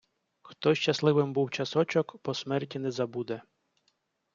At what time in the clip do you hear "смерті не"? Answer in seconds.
2.33-2.91